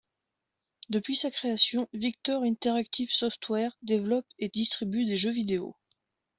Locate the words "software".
3.11-3.77